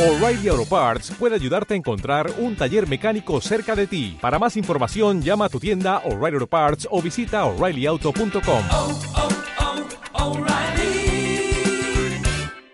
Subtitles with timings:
[0.00, 4.16] O'Reilly Auto Parts puede ayudarte a encontrar un taller mecánico cerca de ti.
[4.18, 8.64] Para más información, llama a tu tienda O'Reilly Auto Parts o visita oreillyauto.com.
[8.70, 8.98] oh,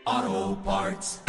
[0.06, 1.20] oh, Parts.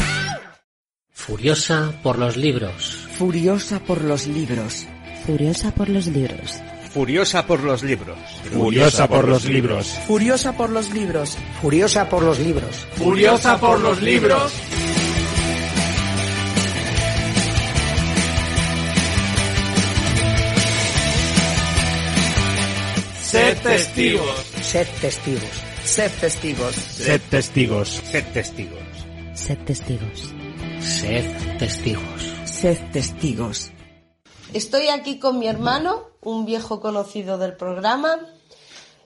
[1.09, 3.07] Furiosa por los libros.
[3.17, 4.85] Furiosa por los libros.
[5.25, 6.61] Furiosa por los libros.
[6.91, 8.27] Furiosa por los libros.
[8.51, 9.97] Furiosa por los libros.
[10.05, 11.37] Furiosa por los libros.
[11.59, 12.85] Furiosa por los libros.
[12.95, 14.53] Furiosa por los libros.
[23.67, 24.45] Testigos.
[24.61, 25.63] Sed testigos.
[25.83, 26.75] Sed testigos.
[26.75, 28.01] Sed testigos.
[28.01, 28.83] Sed testigos.
[29.33, 30.33] Sed testigos.
[30.79, 32.33] Sed testigos.
[32.45, 33.71] Sed testigos.
[34.53, 38.19] Estoy aquí con mi hermano, un viejo conocido del programa,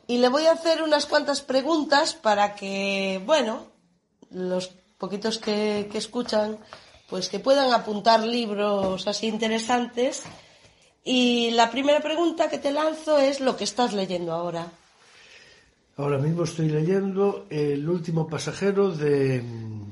[0.08, 3.68] y le voy a hacer unas cuantas preguntas para que, bueno,
[4.30, 6.60] los poquitos que, que escuchan,
[7.10, 10.24] pues que puedan apuntar libros así interesantes.
[11.04, 14.72] Y la primera pregunta que te lanzo es lo que estás leyendo ahora.
[15.98, 19.44] Ahora mismo estoy leyendo El último pasajero de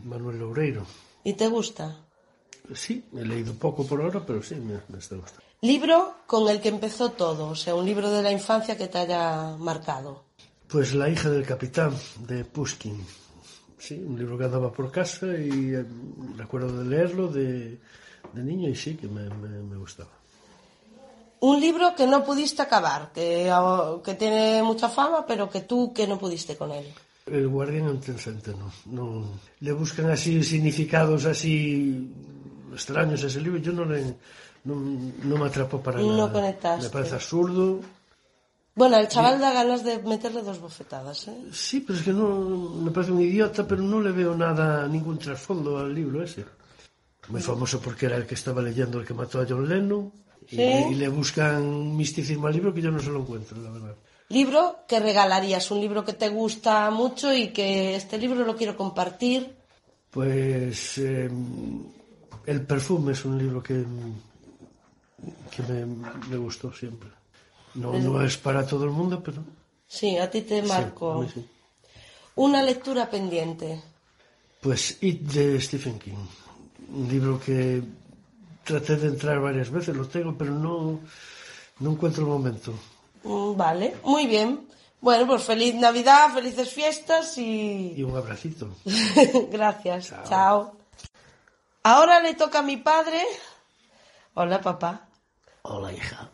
[0.05, 0.85] Manuel Loureiro.
[1.23, 1.97] ¿Y te gusta?
[2.73, 5.43] Sí, he leído poco por ahora, pero sí, me, me está gustando.
[5.61, 8.99] Libro con el que empezó todo, o sea, un libro de la infancia que te
[8.99, 10.23] haya marcado.
[10.67, 11.93] Pues La hija del capitán,
[12.27, 13.03] de Pushkin.
[13.77, 15.85] Sí, un libro que andaba por casa y eh,
[16.37, 17.79] recuerdo de leerlo de,
[18.33, 20.11] de niño y sí, que me, me- me gustaba.
[21.41, 25.93] Un libro que no pudiste acabar, que, ah, que tiene mucha fama, pero que tú
[25.93, 26.85] que no pudiste con él.
[27.25, 29.25] El guardián intensamente no, no.
[29.59, 32.11] Le buscan así significados así
[32.73, 33.59] extraños a ese libro.
[33.59, 34.03] Yo no le,
[34.65, 36.31] no, no me atrapó para No nada.
[36.33, 36.83] conectaste.
[36.85, 37.79] Me parece absurdo.
[38.75, 41.35] Bueno, al chaval da ganas de meterle dos bofetadas, ¿eh?
[41.51, 42.27] Sí, pero es que no
[42.81, 46.45] me parece un idiota, pero no le veo nada, ningún trasfondo al libro ese.
[47.27, 50.11] Muy famoso porque era el que estaba leyendo el que mató a John Lennon.
[50.51, 50.61] Y, Sí.
[50.91, 53.95] y le buscan misticismo al libro que yo no se lo encuentro, la verdad.
[54.29, 58.75] Libro que regalarías, un libro que te gusta mucho y que este libro lo quiero
[58.77, 59.55] compartir.
[60.11, 61.29] Pues eh,
[62.45, 63.83] El perfume es un libro que,
[65.51, 65.85] que me,
[66.29, 67.09] me gustó siempre.
[67.75, 69.43] No, no es para todo el mundo, pero
[69.87, 71.25] Sí, a ti te marco.
[71.33, 71.45] sí.
[72.35, 73.81] Una lectura pendiente.
[74.61, 76.13] Pues It de Stephen King.
[76.93, 77.81] Un libro que
[78.69, 80.99] traté de entrar varias veces, lo tengo, pero no,
[81.79, 82.73] no encuentro el momento.
[83.23, 84.67] Mm, Vale, muy bien.
[85.01, 87.93] Bueno, pues feliz Navidad, felices fiestas y...
[87.97, 88.75] Y un abracito.
[89.51, 90.13] Gracias.
[90.27, 90.77] Chao.
[91.83, 93.23] Ahora le toca a mi padre.
[94.35, 95.07] Hola, papá.
[95.63, 96.29] Hola, hija.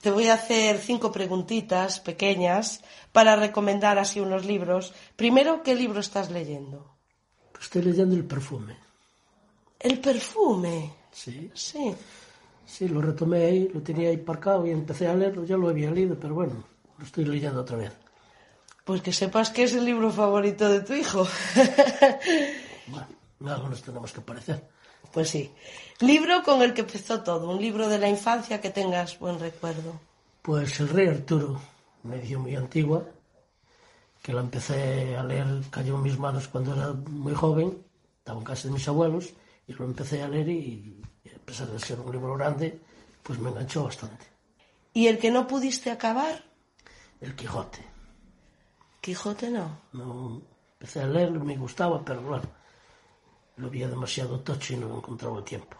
[0.00, 2.82] Te voy a hacer cinco preguntitas pequeñas
[3.12, 4.94] para recomendar así unos libros.
[5.16, 6.94] Primero, ¿qué libro estás leyendo?
[7.60, 8.76] Estoy leyendo El perfume.
[9.84, 10.90] El perfume.
[11.12, 11.94] Sí, Sí.
[12.66, 15.44] sí, lo retomé ahí, lo tenía ahí parcado y empecé a leerlo.
[15.44, 16.64] Ya lo había leído, pero bueno,
[16.98, 17.92] lo estoy leyendo otra vez.
[18.84, 21.26] Pues que sepas que es el libro favorito de tu hijo.
[22.86, 23.06] Bueno,
[23.54, 24.62] algo nos tenemos que parecer.
[25.12, 25.50] pues sí.
[26.00, 27.50] Libro con el que empezó todo.
[27.50, 30.00] Un libro de la infancia que tengas buen recuerdo.
[30.42, 31.60] Pues El Rey Arturo,
[32.02, 33.04] una edición muy antigua,
[34.22, 37.78] que la empecé a leer, cayó en mis manos cuando era muy joven,
[38.18, 39.30] estaba en casa de mis abuelos,
[39.66, 41.02] y lo empecé a leer y,
[41.34, 42.78] a pesar de ser un libro grande,
[43.22, 44.26] pues me enganchó bastante.
[44.92, 46.44] ¿Y el que no pudiste acabar?
[47.20, 47.84] El Quijote.
[49.00, 49.80] Quijote no.
[49.92, 50.42] No,
[50.74, 52.44] empecé a leerlo, me gustaba, pero bueno,
[53.56, 55.76] lo veía demasiado tocho y no encontraba el tiempo.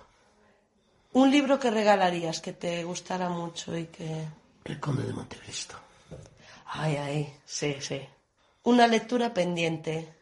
[1.13, 4.27] Un libro que regalarías que te gustara mucho y que...
[4.65, 5.77] El Conde de Montecristo.
[6.67, 8.01] Ay, ay, sí, sí.
[8.65, 10.13] Una lectura pendiente.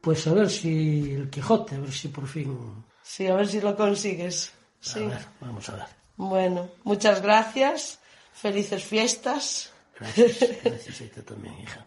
[0.00, 2.84] Pues a ver si el Quijote, a ver si por fin...
[3.08, 4.52] Sí, a ver si lo consigues.
[4.82, 5.00] A Sí.
[5.06, 5.86] ver, vamos a ver.
[6.16, 8.00] Bueno, muchas gracias.
[8.34, 9.72] Felices fiestas.
[9.98, 11.86] Gracias, gracias a ti también, hija.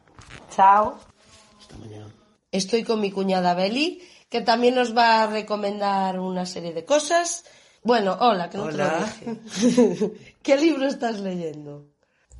[0.55, 0.97] Chao.
[1.59, 2.07] Hasta mañana.
[2.51, 7.45] Estoy con mi cuñada Beli, que también nos va a recomendar una serie de cosas.
[7.83, 9.05] Bueno, hola, que no Hola.
[9.19, 10.35] te lo dije.
[10.43, 11.85] ¿Qué libro estás leyendo?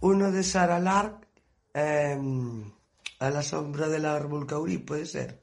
[0.02, 1.28] Uno de Sarah Lark,
[1.74, 2.72] em,
[3.20, 5.40] A la sombra del árbol caurí, puede ser.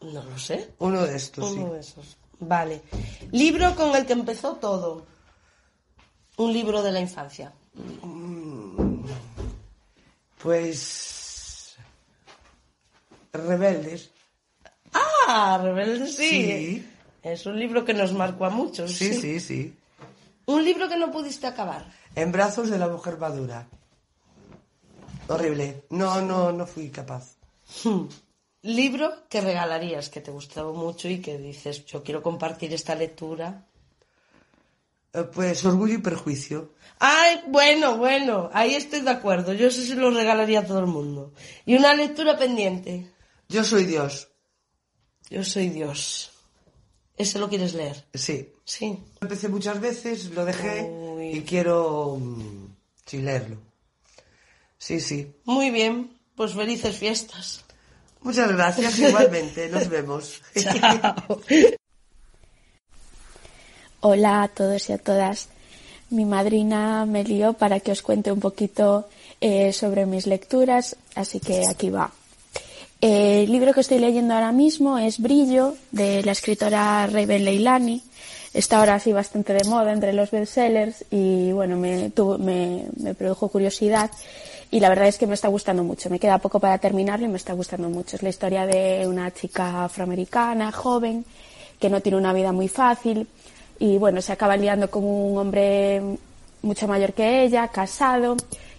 [0.00, 0.74] No lo sé.
[0.80, 1.58] Uno de estos, sí.
[1.60, 2.18] Uno de esos.
[2.42, 2.82] Vale.
[3.30, 5.06] Libro con el que empezó todo.
[6.36, 7.52] Un libro de la infancia.
[10.42, 11.76] Pues.
[13.32, 14.10] Rebeldes.
[14.92, 16.28] Ah, Rebelde sí.
[16.28, 16.88] Sí.
[17.22, 18.90] Es un libro que nos marcó a muchos.
[18.90, 19.76] Sí, sí, sí.
[20.46, 21.86] Un libro que no pudiste acabar.
[22.16, 23.68] En brazos de la mujer madura.
[25.28, 25.84] Horrible.
[25.90, 27.36] No, no, no fui capaz.
[28.62, 33.66] Libro que regalarías, que te gustaba mucho y que dices, yo quiero compartir esta lectura.
[35.12, 36.72] Eh, Pues Orgullo y Perjuicio.
[37.00, 39.52] Ay, bueno, bueno, ahí estoy de acuerdo.
[39.52, 41.32] Yo eso se lo regalaría a todo el mundo.
[41.66, 43.10] Y una lectura pendiente.
[43.48, 44.28] Yo soy Dios.
[45.28, 46.30] Yo soy Dios.
[47.16, 48.04] ¿Ese lo quieres leer?
[48.14, 48.52] Sí.
[48.64, 48.96] Sí.
[49.20, 51.30] Empecé muchas veces, lo dejé Uy.
[51.38, 52.66] y quiero mm,
[53.06, 53.56] sí, leerlo.
[54.78, 55.34] Sí, sí.
[55.44, 57.64] Muy bien, pues felices fiestas.
[58.22, 59.68] Muchas gracias, igualmente.
[59.68, 60.40] Nos vemos.
[60.60, 61.40] Chao.
[64.00, 65.48] Hola a todos y a todas.
[66.10, 69.08] Mi madrina me lió para que os cuente un poquito
[69.40, 72.10] eh, sobre mis lecturas, así que aquí va.
[73.00, 78.02] El libro que estoy leyendo ahora mismo es Brillo, de la escritora Raven Leilani.
[78.54, 83.14] Está ahora así bastante de moda entre los bestsellers y bueno, me, tuvo- me, me
[83.14, 84.10] produjo curiosidad
[84.72, 86.08] y la verdad es que me está gustando mucho.
[86.08, 88.16] Me queda poco para terminarlo y me está gustando mucho.
[88.16, 91.26] Es la historia de una chica afroamericana, joven,
[91.78, 93.28] que no tiene una vida muy fácil
[93.78, 96.00] y bueno, se acaba liando con un hombre
[96.62, 98.34] mucho mayor que ella, casado,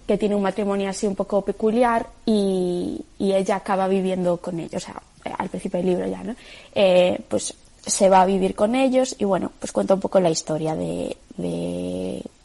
[0.07, 4.85] que tiene un matrimonio así un poco peculiar y, ella acaba viviendo con ellos, o
[4.85, 5.01] sea,
[5.37, 6.35] al principio del libro ya, ¿no?
[6.73, 7.53] Eh, pues
[7.85, 11.15] se va a vivir con ellos y bueno, pues cuenta un poco la historia de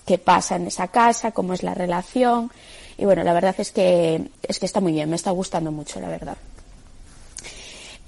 [0.04, 2.50] qué pasa en esa casa, cómo es la relación
[2.98, 6.00] y bueno, la verdad es que, es que está muy bien, me está gustando mucho,
[6.00, 6.36] la verdad.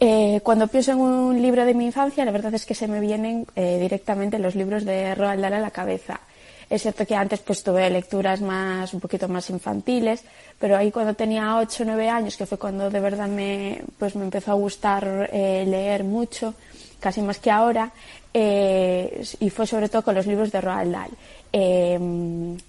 [0.01, 2.99] Eh, cuando pienso en un libro de mi infancia, la verdad es que se me
[3.01, 6.21] vienen eh, directamente los libros de Roald Dahl a la cabeza.
[6.69, 10.25] Es cierto que antes pues tuve lecturas más, un poquito más infantiles,
[10.59, 14.17] pero ahí cuando tenía 8 o 9 años, que fue cuando de verdad me, pues
[14.17, 16.55] me empezó a gustar eh, leer mucho,
[16.99, 17.93] casi más que ahora,
[18.33, 22.61] y fue sobre todo con los libros de Roald Dahl.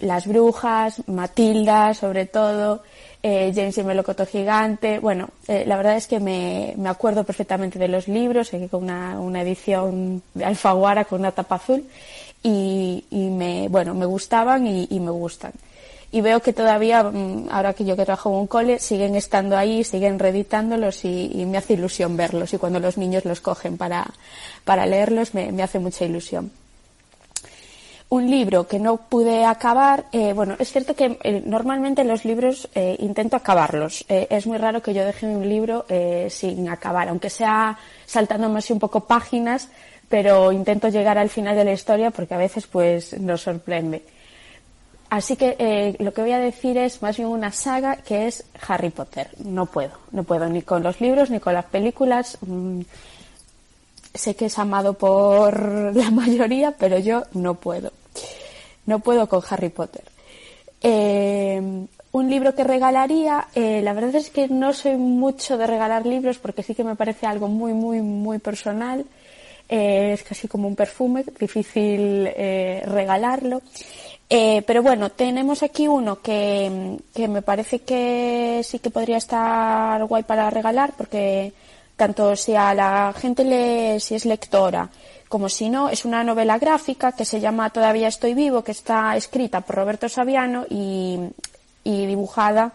[0.00, 2.82] Las brujas, Matilda sobre todo,
[3.22, 4.98] eh, James y el Melocoto Gigante.
[4.98, 8.84] Bueno, eh, la verdad es que me, me acuerdo perfectamente de los libros, eh, con
[8.84, 11.84] una, una edición de Alfaguara con una tapa azul
[12.42, 15.52] y, y me, bueno, me gustaban y, y me gustan.
[16.12, 19.56] Y veo que todavía, mm, ahora que yo que trabajo en un cole, siguen estando
[19.56, 22.52] ahí, siguen reeditándolos y, y me hace ilusión verlos.
[22.54, 24.06] Y cuando los niños los cogen para,
[24.64, 26.50] para leerlos, me, me hace mucha ilusión
[28.10, 32.68] un libro que no pude acabar, eh, bueno, es cierto que eh, normalmente los libros
[32.74, 34.04] eh, intento acabarlos.
[34.08, 35.86] Eh, es muy raro que yo deje un libro
[36.28, 39.68] sin acabar, aunque sea saltándome así un poco páginas,
[40.08, 44.02] pero intento llegar al final de la historia porque a veces pues nos sorprende.
[45.08, 48.90] Así que lo que voy a decir es más bien una saga que es Harry
[48.90, 49.28] Potter.
[49.44, 52.38] No puedo, no puedo ni con los libros ni con las películas.
[52.40, 52.80] Mm,
[54.14, 57.92] sé que es amado por la mayoría, pero yo no puedo.
[58.86, 60.04] No puedo con Harry Potter.
[60.82, 66.06] Eh, un libro que regalaría, eh, la verdad es que no soy mucho de regalar
[66.06, 69.04] libros porque sí que me parece algo muy, muy, muy personal.
[69.68, 73.62] Eh, es casi como un perfume, difícil eh, regalarlo.
[74.28, 80.04] Eh, pero bueno, tenemos aquí uno que, que me parece que sí que podría estar
[80.04, 81.52] guay para regalar porque
[81.96, 84.88] tanto si a la gente le, si es lectora
[85.30, 89.16] como si no, es una novela gráfica que se llama Todavía estoy vivo, que está
[89.16, 91.20] escrita por Roberto Saviano y,
[91.84, 92.72] y dibujada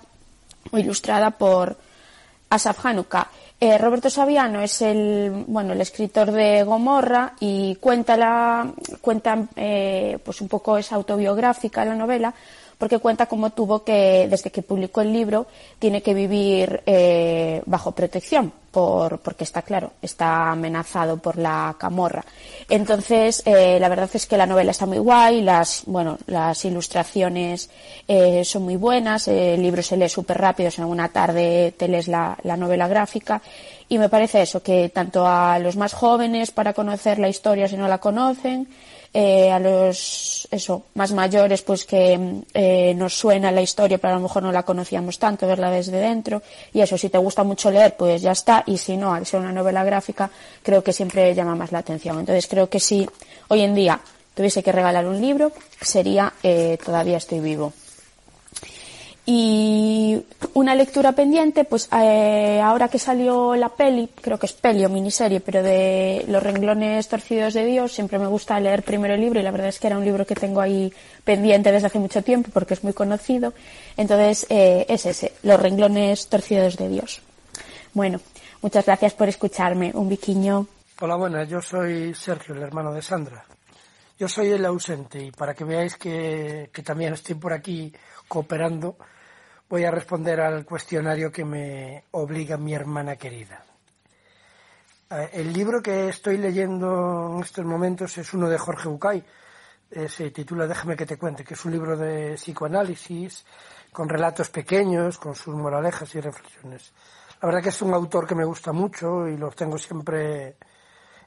[0.71, 1.75] o ilustrada por
[2.49, 3.29] Asaf Hanukkah.
[3.59, 8.71] Eh, Roberto Saviano es el, bueno, el escritor de Gomorra y cuenta la,
[9.01, 12.33] cuenta, eh, pues un poco es autobiográfica la novela,
[12.77, 15.48] porque cuenta cómo tuvo que, desde que publicó el libro,
[15.79, 22.25] tiene que vivir eh, bajo protección, por, porque está claro, está amenazado por la camorra.
[22.70, 27.70] Entonces, eh, la verdad es que la novela está muy guay, las, bueno, las ilustraciones
[28.08, 32.08] eh, son muy buenas, el libro se lee súper rápido, en una tarde te lees
[32.08, 33.41] la, la novela gráfica,
[33.88, 37.77] y me parece eso, que tanto a los más jóvenes para conocer la historia si
[37.77, 38.67] no la conocen,
[39.17, 44.17] eh, a los eso más mayores pues que eh, nos suena la historia pero a
[44.17, 46.41] lo mejor no la conocíamos tanto verla desde dentro.
[46.74, 48.63] Y eso si te gusta mucho leer pues ya está.
[48.65, 50.29] Y si no al ser una novela gráfica
[50.62, 52.19] creo que siempre llama más la atención.
[52.19, 53.07] Entonces creo que si
[53.48, 54.01] hoy en día
[54.34, 57.72] tuviese que regalar un libro sería eh, todavía estoy vivo
[59.27, 64.86] y una lectura pendiente, pues eh, ahora que salió la peli, creo que es peli
[64.86, 69.22] o miniserie, pero de Los renglones torcidos de Dios, siempre me gusta leer primero el
[69.22, 71.98] libro y la verdad es que era un libro que tengo ahí pendiente desde hace
[71.98, 73.53] mucho tiempo porque es muy conocido.
[73.98, 77.22] Entonces eh, es ese, Los renglones torcidos de Dios.
[77.94, 78.20] Bueno,
[78.62, 79.91] muchas gracias por escucharme.
[79.96, 80.67] Un biquiño.
[81.01, 81.50] Hola, buenas.
[81.50, 83.44] Yo soy Sergio, el hermano de Sandra.
[84.20, 87.91] Yo soy el ausente y para que veáis que, que también estoy por aquí
[88.27, 88.96] cooperando,
[89.69, 93.63] voy a responder al cuestionario que me obliga mi hermana querida.
[95.10, 99.24] Eh, El libro que estoy leyendo en estos momentos es uno de Jorge Bucay.
[99.91, 103.45] Eh, se titula Déjame que te cuente, que es un libro de psicoanálisis
[103.91, 106.91] con relatos pequeños, con sus moralejas y reflexiones.
[107.41, 110.57] La verdad que es un autor que me gusta mucho y los tengo siempre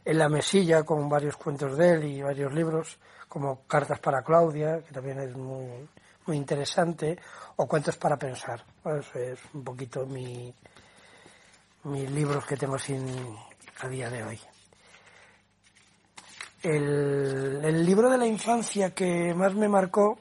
[0.05, 4.83] en la mesilla con varios cuentos de él y varios libros, como Cartas para Claudia,
[4.83, 5.89] que también es muy,
[6.29, 7.19] muy interesante,
[7.57, 8.63] o Cuentos para Pensar.
[8.85, 10.55] Bueno, es un poquito mi,
[11.85, 13.09] mis libros que tengo sin,
[13.81, 14.41] a día de hoy.
[16.63, 20.19] El, el libro de la infancia que más me marcó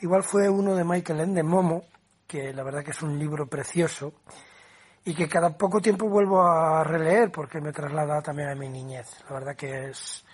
[0.00, 1.84] igual fue uno de Michael Ende, Momo,
[2.26, 4.12] que la verdad que es un libro precioso
[5.04, 9.08] y que cada poco tiempo vuelvo a releer porque me traslada también a mi niñez.
[9.28, 10.24] La verdad que es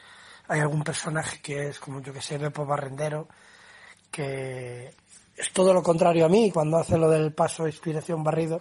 [0.49, 3.29] hay algún personaje que es como yo que sé, Bepo Barrendero,
[4.11, 4.93] que
[5.37, 8.61] es todo lo contrario a mí cuando hace lo del paso inspiración barrido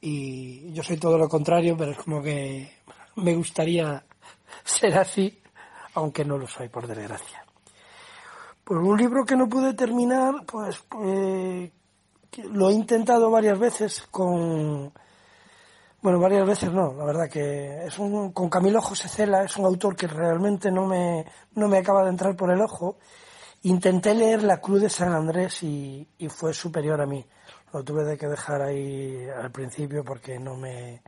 [0.00, 2.70] y yo soy todo lo contrario, pero es como que
[3.16, 4.04] me gustaría
[4.64, 5.40] ser así,
[5.94, 7.44] aunque no lo soy por desgracia.
[8.62, 11.72] Pues un libro que no pude terminar, pues eh,
[12.52, 14.92] lo he intentado varias veces con,
[16.02, 19.64] bueno, varias veces no, la verdad que es un, con Camilo José Cela, es un
[19.64, 22.98] autor que realmente no me, no me acaba de entrar por el ojo.
[23.62, 27.24] Intenté leer La Cruz de San Andrés y, fue superior a mí.
[27.72, 31.02] Lo tuve de que dejar ahí al principio porque no me,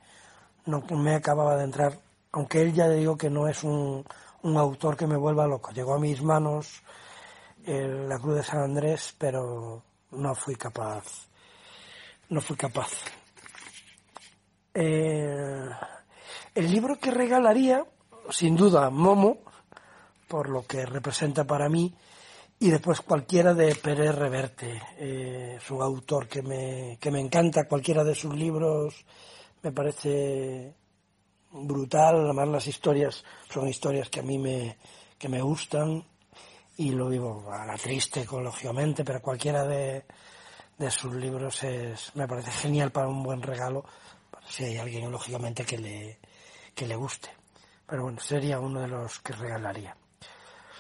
[0.67, 1.99] no me acababa de entrar.
[2.33, 4.05] Aunque él ya digo que no es un,
[4.43, 5.71] un autor que me vuelva loco.
[5.71, 6.83] Llegó a mis manos
[7.65, 11.29] eh, La Cruz de San Andrés, pero no fui capaz.
[12.29, 12.91] No fui capaz.
[14.75, 15.69] Eh,
[16.55, 17.85] el libro que regalaría,
[18.31, 19.39] sin duda, Momo,
[20.29, 21.95] por lo que representa para mí,
[22.63, 28.05] y después cualquiera de Pérez Reverte, eh, su autor que me, que me encanta, cualquiera
[28.05, 29.07] de sus libros
[29.63, 30.75] me parece
[31.53, 34.77] brutal, además las historias son historias que a mí me,
[35.19, 36.05] que me gustan
[36.77, 40.05] y lo vivo a la triste, lógicamente, pero cualquiera de,
[40.77, 43.87] de sus libros es, me parece genial para un buen regalo,
[44.47, 46.19] si hay alguien lógicamente que le,
[46.75, 47.31] que le guste.
[47.87, 49.97] Pero bueno, sería uno de los que regalaría.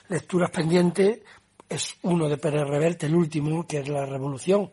[0.08, 1.22] Lecturas pendiente
[1.70, 4.70] es uno de Pérez Reverte, el último, que es La Revolución,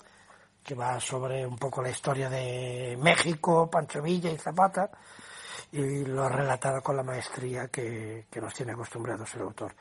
[0.63, 4.89] que va sobre un poco la historia de México, Pancho Villa y Zapata,
[5.71, 9.75] y lo ha relatado con la maestría que, que nos tiene acostumbrados el autor.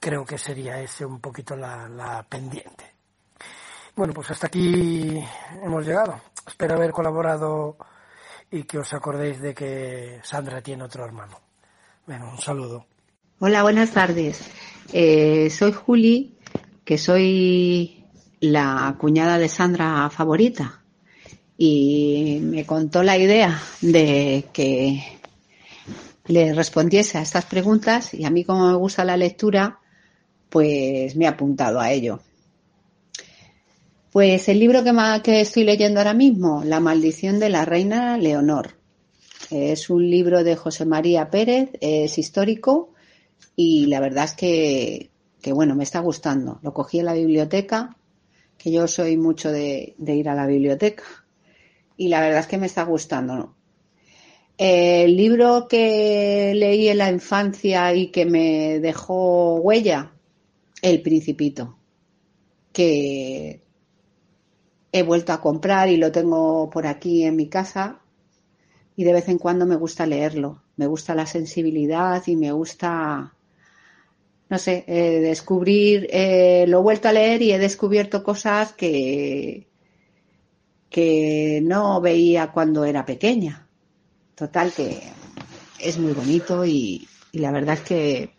[0.00, 2.96] Creo que sería ese un poquito la, la pendiente.
[3.94, 5.24] Bueno, pues hasta aquí
[5.62, 6.20] hemos llegado.
[6.44, 7.76] Espero haber colaborado
[8.50, 11.40] y que os acordéis de que Sandra tiene otro hermano.
[12.06, 12.86] Bueno, un saludo.
[13.40, 14.40] Hola, buenas tardes.
[14.92, 16.34] Eh, soy Juli,
[16.84, 18.02] que soy
[18.40, 20.82] la cuñada de Sandra favorita.
[21.56, 25.04] Y me contó la idea de que
[26.26, 29.78] le respondiese a estas preguntas y a mí como me gusta la lectura,
[30.48, 32.18] pues me he apuntado a ello.
[34.10, 34.82] Pues el libro
[35.22, 38.74] que, estoy leyendo ahora mismo, La maldición de la reina Leonor.
[39.48, 42.94] Es un libro de José María Pérez, es histórico
[43.56, 46.60] y la verdad es que, que, bueno, me está gustando.
[46.62, 47.96] Lo cogí en la biblioteca,
[48.56, 51.04] que yo soy mucho de, de ir a la biblioteca
[51.98, 53.54] y la verdad es que me está gustando.
[54.56, 60.12] El libro que leí en la infancia y que me dejó huella,
[60.80, 61.76] El Principito,
[62.72, 63.62] que
[64.92, 68.00] he vuelto a comprar y lo tengo por aquí en mi casa
[68.96, 70.62] y de vez en cuando me gusta leerlo.
[70.78, 73.34] Me gusta la sensibilidad y me gusta,
[74.48, 79.68] no sé, eh, descubrir, eh, lo he vuelto a leer y he descubierto cosas que,
[80.88, 83.68] que no veía cuando era pequeña.
[84.34, 85.02] Total que
[85.80, 88.30] es muy bonito y, y la verdad es que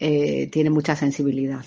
[0.00, 1.64] eh, tiene mucha sensibilidad.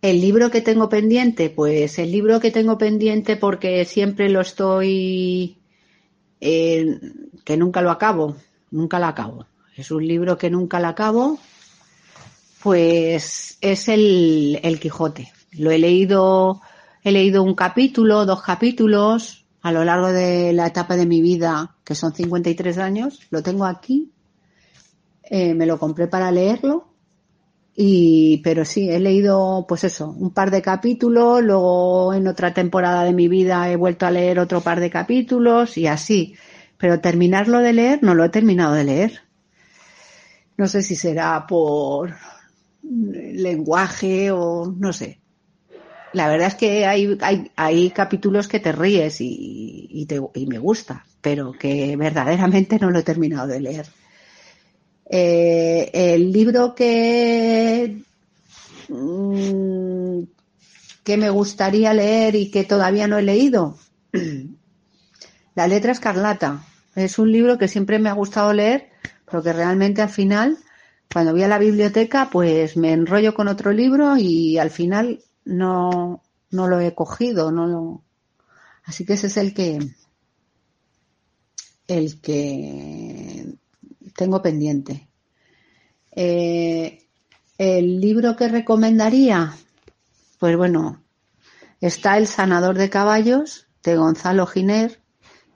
[0.00, 5.57] El libro que tengo pendiente, pues el libro que tengo pendiente porque siempre lo estoy,
[6.40, 7.00] eh,
[7.44, 8.36] que nunca lo acabo,
[8.70, 9.46] nunca lo acabo.
[9.76, 11.38] Es un libro que nunca lo acabo,
[12.62, 15.32] pues es el, el Quijote.
[15.52, 16.60] Lo he leído,
[17.02, 21.76] he leído un capítulo, dos capítulos a lo largo de la etapa de mi vida,
[21.84, 23.20] que son 53 años.
[23.30, 24.10] Lo tengo aquí.
[25.22, 26.87] Eh, me lo compré para leerlo
[27.80, 33.04] y, pero sí, he leído, pues eso, un par de capítulos, luego en otra temporada
[33.04, 36.34] de mi vida he vuelto a leer otro par de capítulos y así.
[36.78, 39.20] Pero terminarlo de leer, no lo he terminado de leer.
[40.58, 42.14] No sé si será por
[42.82, 45.20] lenguaje o no sé.
[46.12, 50.58] la verdad es que hay, hay, hay capítulos que te ríes y, te- y me
[50.58, 53.86] gusta, pero que verdaderamente no lo he terminado de leer.
[55.10, 58.02] Eh, el libro que,
[58.88, 60.22] mm,
[61.02, 63.78] que me gustaría leer y que todavía no he leído,
[65.58, 66.64] La letra escarlata.
[66.94, 68.90] Es un libro que siempre me ha gustado leer,
[69.24, 70.56] pero que realmente al final,
[71.12, 76.22] cuando voy a la biblioteca, pues me enrollo con otro libro y al final no,
[76.52, 78.04] no lo he cogido, no lo...
[78.84, 79.80] Así que ese es el que
[81.88, 83.47] el que
[84.18, 85.08] tengo pendiente.
[86.10, 87.06] Eh,
[87.56, 89.54] el libro que recomendaría,
[90.40, 91.04] pues bueno,
[91.80, 95.00] está El sanador de caballos de Gonzalo Giner,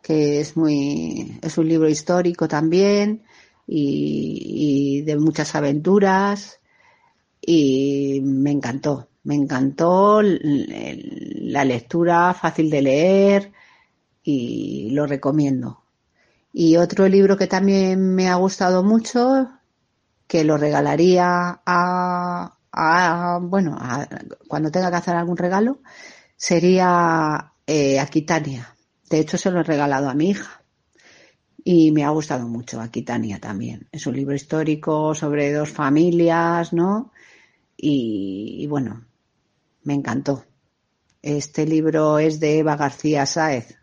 [0.01, 3.25] que es muy, es un libro histórico también
[3.67, 6.61] y, de muchas aventuras
[7.41, 13.53] y me encantó, me encantó la lectura fácil de leer
[14.23, 15.82] y lo recomiendo.
[16.53, 19.49] Y otro libro que también me ha gustado mucho,
[20.29, 24.09] que lo regalaría a, a- bueno, a-
[24.49, 25.81] cuando tenga que hacer algún regalo,
[26.37, 28.77] sería eh, Aquitania.
[29.11, 30.63] De hecho, se lo he regalado a mi hija.
[31.65, 33.89] Y me ha gustado mucho Aquitania también.
[33.93, 37.13] Es un libro histórico sobre dos familias, ¿no?
[37.77, 39.07] Y, bueno,
[39.85, 40.45] me encantó.
[41.23, 43.77] Este libro es de Eva García Sáez,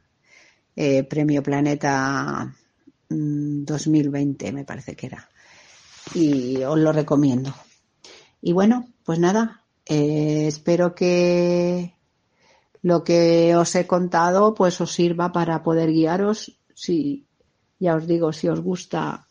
[0.76, 2.56] eh, Premio Planeta
[3.10, 5.30] 2020, me parece que era.
[6.13, 7.54] Y os lo recomiendo.
[8.42, 11.96] Y bueno, pues nada, eh, espero que
[12.82, 17.25] lo que os he contado pues os sirva para poder guiaros si
[17.78, 19.28] ya os digo si os gusta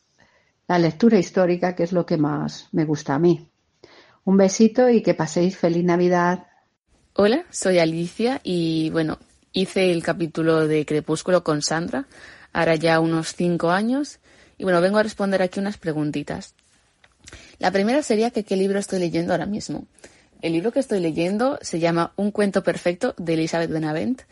[0.66, 3.48] la lectura histórica que es lo que más me gusta a mí
[4.24, 6.48] un besito y que paséis feliz navidad
[7.20, 9.18] Hola, soy Alicia y bueno,
[9.52, 12.06] hice el capítulo de Crepúsculo con Sandra,
[12.58, 14.18] ahora ya unos cinco años,
[14.58, 16.54] y bueno, vengo a responder aquí unas preguntitas.
[17.60, 19.86] La primera sería que qué libro estoy leyendo ahora mismo.
[20.42, 24.22] El libro que estoy leyendo se llama Un cuento perfecto de Elizabeth Benavent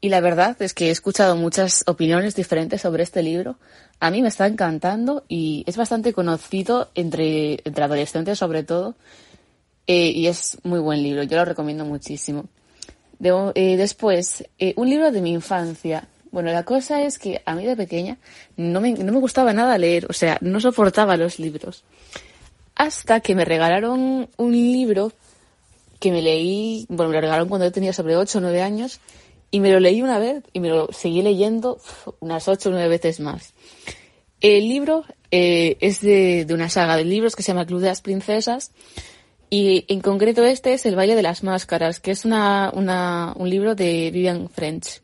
[0.00, 3.56] y la verdad es que he escuchado muchas opiniones diferentes sobre este libro.
[4.00, 8.96] A mí me está encantando y es bastante conocido entre, entre adolescentes sobre todo
[9.86, 12.46] eh, y es muy buen libro, yo lo recomiendo muchísimo.
[13.22, 16.08] Eh, después, eh, un libro de mi infancia.
[16.32, 18.18] Bueno, la cosa es que a mí de pequeña
[18.56, 21.82] no me, no me gustaba nada leer, o sea, no soportaba los libros.
[22.76, 25.12] Hasta que me regalaron un libro
[25.98, 29.00] que me leí, bueno, me lo regalaron cuando yo tenía sobre 8 o 9 años,
[29.50, 31.78] y me lo leí una vez y me lo seguí leyendo
[32.20, 33.52] unas 8 o 9 veces más.
[34.40, 37.88] El libro eh, es de, de una saga de libros que se llama Club de
[37.88, 38.70] las Princesas,
[39.50, 43.50] y en concreto este es El baile de las máscaras, que es una, una- un
[43.50, 45.02] libro de Vivian French.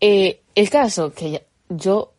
[0.00, 2.12] Eh, el caso que yo,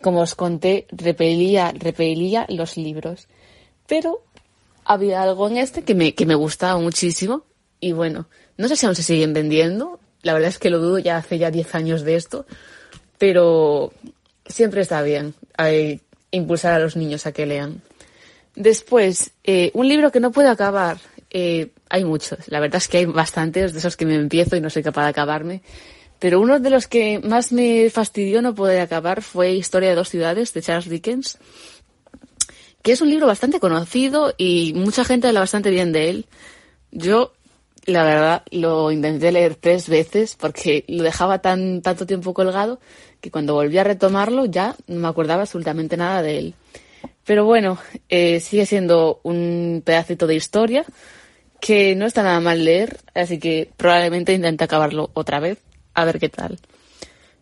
[0.00, 3.28] como os conté, repelía, repelía los libros.
[3.86, 4.22] Pero
[4.84, 7.44] había algo en este que me, que me gustaba muchísimo.
[7.78, 10.00] Y bueno, no sé si aún se siguen vendiendo.
[10.22, 12.46] La verdad es que lo dudo, ya hace ya 10 años de esto.
[13.18, 13.92] Pero
[14.46, 17.82] siempre está bien eh, impulsar a los niños a que lean.
[18.56, 20.98] Después, eh, un libro que no puedo acabar.
[21.32, 24.68] Hay muchos, la verdad es que hay bastantes de esos que me empiezo y no
[24.68, 25.62] soy capaz de acabarme.
[26.20, 30.10] Pero uno de los que más me fastidió no poder acabar fue Historia de dos
[30.10, 31.38] ciudades de Charles Dickens,
[32.82, 36.26] que es un libro bastante conocido y mucha gente habla bastante bien de él.
[36.92, 37.32] Yo,
[37.86, 42.80] la verdad, lo intenté leer tres veces porque lo dejaba tan, tanto tiempo colgado
[43.22, 46.54] que cuando volví a retomarlo ya no me acordaba absolutamente nada de él.
[47.24, 47.78] Pero bueno,
[48.10, 50.84] eh, sigue siendo un pedacito de historia
[51.60, 55.58] que no está nada mal leer, así que probablemente intente acabarlo otra vez,
[55.94, 56.58] a ver qué tal.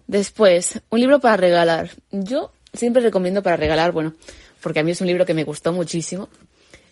[0.07, 1.91] Después, un libro para regalar.
[2.11, 4.15] Yo siempre recomiendo para regalar, bueno,
[4.63, 6.29] porque a mí es un libro que me gustó muchísimo.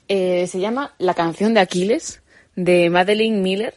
[0.08, 2.20] Eh, se llama La canción de Aquiles,
[2.54, 3.74] de Madeleine Miller.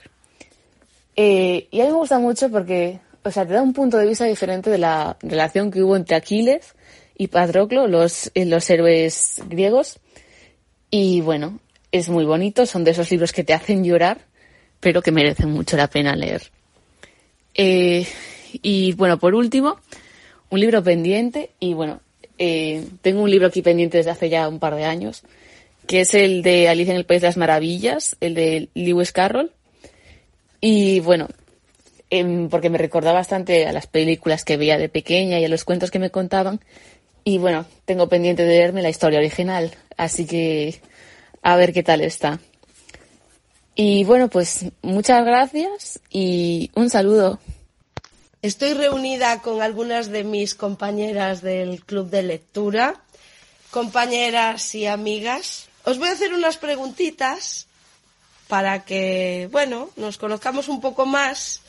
[1.15, 4.07] Eh, y a mí me gusta mucho porque, o sea, te da un punto de
[4.07, 6.75] vista diferente de la relación que hubo entre Aquiles
[7.17, 9.99] y Patroclo, los, eh, los héroes griegos.
[10.91, 11.59] Y bueno,
[11.91, 14.19] es muy bonito, son de esos libros que te hacen llorar,
[14.79, 16.51] pero que merecen mucho la pena leer.
[17.62, 18.08] Eh,
[18.62, 19.76] y bueno, por último,
[20.50, 22.00] un libro pendiente, y bueno,
[22.38, 25.24] eh, tengo un libro aquí pendiente desde hace ya un par de años,
[25.86, 29.52] que es el de Alicia en el País de las Maravillas, el de Lewis Carroll.
[30.62, 31.28] Y bueno,
[32.10, 35.65] em, porque me recordaba bastante a las películas que veía de pequeña y a los
[35.65, 36.62] cuentos que me contaban.
[37.26, 40.80] Y bueno, tengo pendiente de leerme la historia original, así que
[41.41, 42.39] a ver qué tal está.
[43.81, 47.39] Y bueno, pues muchas gracias y un saludo.
[48.41, 53.01] Estoy reunida con algunas de mis compañeras del club de lectura,
[53.71, 55.69] compañeras y amigas.
[55.85, 57.67] Os voy a hacer unas preguntitas
[58.49, 61.61] para que, bueno, nos conozcamos un poco más.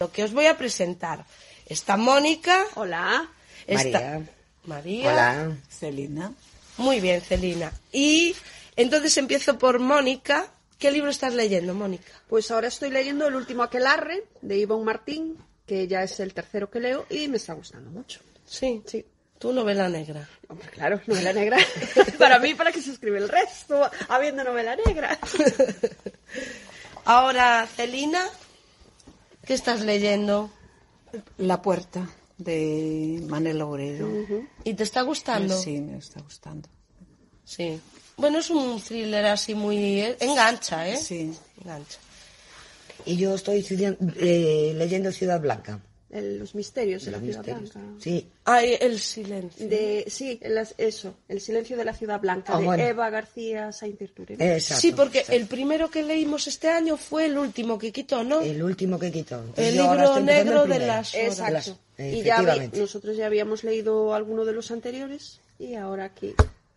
[0.00, 1.26] Lo que os voy a presentar.
[1.66, 2.64] Está Mónica.
[2.76, 3.28] Hola.
[3.66, 4.22] Está María.
[4.64, 5.12] María.
[5.12, 5.56] Hola.
[5.68, 6.32] Celina.
[6.78, 7.74] Muy bien, Celina.
[7.92, 8.34] Y
[8.74, 10.50] entonces empiezo por Mónica.
[10.82, 12.10] ¿Qué libro estás leyendo, Mónica?
[12.26, 16.68] Pues ahora estoy leyendo El último aquelarre de Ivonne Martín, que ya es el tercero
[16.70, 18.18] que leo y me está gustando mucho.
[18.44, 18.82] Sí.
[18.84, 19.06] Sí.
[19.38, 20.28] Tu novela negra.
[20.48, 21.58] Hombre, claro, novela negra.
[22.18, 25.16] para mí, para que se escribe el resto, habiendo novela negra.
[27.04, 28.26] Ahora, Celina,
[29.46, 30.50] ¿qué estás leyendo?
[31.38, 34.08] La puerta de Manel Obrero.
[34.64, 35.56] ¿Y te está gustando?
[35.56, 36.68] Sí, me está gustando.
[37.44, 37.80] Sí.
[38.16, 40.00] Bueno, es un thriller así muy...
[40.00, 40.96] eh, Engancha, ¿eh?
[40.96, 41.32] Sí.
[41.62, 41.98] Engancha.
[43.04, 43.64] Y yo estoy
[44.20, 45.80] eh, leyendo Ciudad Blanca.
[46.10, 47.72] El- los misterios de la ciudad misterios.
[47.72, 47.90] blanca.
[48.02, 48.28] Sí.
[48.44, 49.66] Ay, el silencio.
[49.66, 52.84] De, sí, el- eso, El silencio de la ciudad blanca, Ah, de bueno.
[52.84, 54.36] Eva García Sainz-Irturi.
[54.60, 58.42] sí, porque el primero que leímos este año fue el último que quitó, ¿no?
[58.42, 59.36] El último que quitó.
[59.36, 61.26] Entonces, El libro negro el de las horas.
[61.28, 61.78] Exacto.
[61.96, 62.42] Las- y ya
[62.74, 66.34] nosotros ya habíamos leído alguno de los anteriores y ahora aquí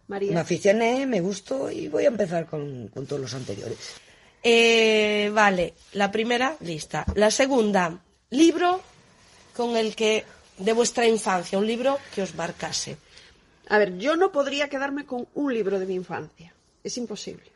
[0.07, 0.33] María.
[0.33, 3.77] Me aficioné, me gustó y voy a empezar con, con todos los anteriores.
[4.47, 7.03] Eh, vale, la primera, lista.
[7.15, 8.79] La segunda, libro
[9.55, 10.23] con el que,
[10.59, 12.97] de vuestra infancia, un libro que os marcase.
[13.67, 16.53] A ver, yo no podría quedarme con un libro de mi infancia.
[16.83, 17.51] Es imposible.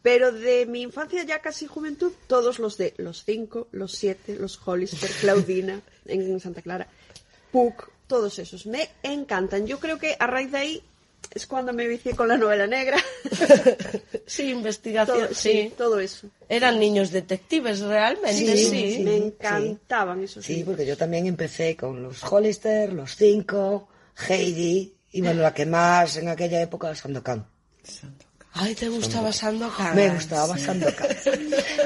[0.00, 4.58] Pero de mi infancia ya casi juventud, todos los de Los Cinco, Los Siete, Los
[4.64, 6.88] Hollister, Claudina, en Santa Clara,
[7.52, 8.64] Puck, todos esos.
[8.64, 9.66] Me encantan.
[9.66, 10.82] Yo creo que a raíz de ahí
[11.32, 12.96] es cuando me vicié con la novela negra.
[14.26, 15.50] Sí, investigación, Todo- sí.
[15.52, 16.28] sí, todo eso.
[16.48, 19.00] Eran niños detectives realmente, sí.
[19.04, 20.70] me encantaban esos Sí, libros.
[20.76, 23.86] porque yo también empecé con los Hollister, los Cinco,
[24.28, 27.46] Heidi y bueno, la que más en aquella época, Sandokan.
[28.54, 29.94] Ay, ¿te gustaba Sandokan?
[29.94, 31.08] Me gustaba Sandokan.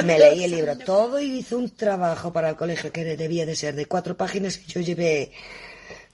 [0.04, 3.56] Me leí el libro todo y hice un trabajo para el colegio que debía de
[3.56, 5.32] ser de cuatro páginas y yo llevé,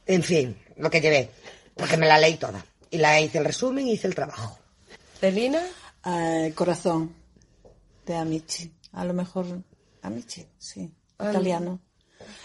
[0.06, 1.28] en fin, lo que llevé,
[1.76, 2.64] porque me la leí toda.
[2.94, 4.58] Y la hice el resumen y hice el trabajo.
[5.20, 5.60] ¿Celina?
[6.04, 7.14] Ah, corazón
[8.06, 8.72] de Amici.
[8.92, 9.46] A lo mejor
[10.02, 10.90] Amici, sí.
[11.18, 11.80] Ah, Italiano.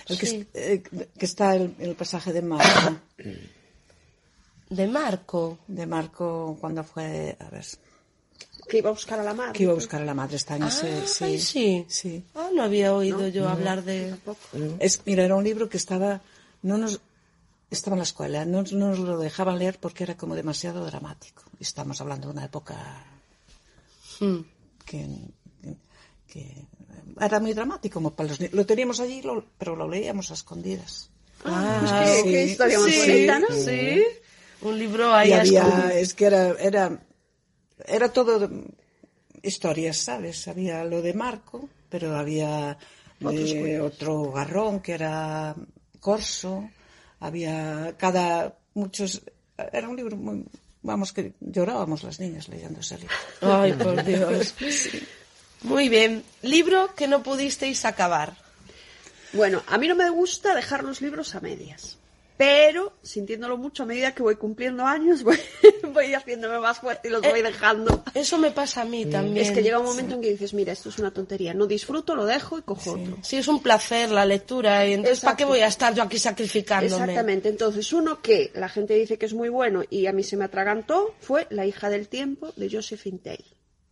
[0.08, 0.48] El que, sí.
[0.54, 2.98] eh, que está el, el pasaje de Marco.
[4.70, 5.60] ¿De Marco?
[5.68, 7.66] De Marco cuando fue, a ver,
[8.70, 9.54] Que iba a buscar a la madre.
[9.54, 10.36] que iba a buscar a la madre.
[10.36, 11.24] Está en ese, sí.
[11.24, 11.86] Ay, sí.
[11.88, 12.24] sí.
[12.36, 13.50] Ah, no había oído yo no.
[13.50, 14.16] hablar de...
[14.80, 16.22] Es, mira, era un libro que estaba,
[16.62, 17.02] no nos,
[17.72, 21.44] estaba en la escuela, no, no nos lo dejaban leer porque era como demasiado dramático.
[21.60, 23.06] Estamos hablando de una época
[24.20, 24.40] Hmm.
[24.86, 25.08] que,
[26.28, 26.66] que
[27.22, 31.10] era muy dramático, como para los Lo teníamos allí, lo- pero lo leíamos a escondidas.
[31.46, 33.48] Ah, qué- qué historia más bonita, ¿no?
[33.56, 34.04] Sí,
[34.62, 37.00] un libro ahí y había, es que era, era,
[37.86, 38.66] era todo de-
[39.42, 40.48] historias, ¿sabes?
[40.50, 42.78] Había lo de Marco, pero había
[43.22, 45.56] eh, otro garrón que era
[46.02, 46.70] Corso,
[47.20, 49.22] había cada, muchos,
[49.72, 50.46] era un libro muy,
[50.82, 53.16] vamos que llorábamos las niñas leyendo ese libro.
[53.42, 54.56] Ay, por Dios.
[55.64, 56.24] Muy bien.
[56.42, 58.38] Libro que no pudisteis acabar.
[59.34, 61.98] Bueno, a mí no me gusta dejar los libros a medias.
[62.40, 65.38] Pero, sintiéndolo mucho a medida que voy cumpliendo años, voy,
[65.94, 68.02] voy haciéndome más fuerte y los voy dejando.
[68.14, 69.46] Eso me pasa a mí también.
[69.46, 71.54] Es que llega un momento en que dices, mira, esto es una tontería.
[71.54, 73.18] No disfruto, lo dejo y cojo otro.
[73.24, 74.88] Sí, es un placer la lectura.
[74.88, 77.04] Y entonces, ¿para qué voy a estar yo aquí sacrificándome?
[77.04, 77.50] Exactamente.
[77.50, 80.46] Entonces, uno que la gente dice que es muy bueno y a mí se me
[80.46, 83.44] atragantó fue La hija del tiempo de Josephine Tay.